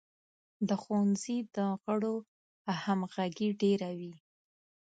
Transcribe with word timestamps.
د 0.67 0.69
ښوونځي 0.81 1.37
د 1.55 1.57
غړو 1.83 2.15
همغږي 2.83 3.49
ډیره 3.61 3.89
وي. 3.99 4.13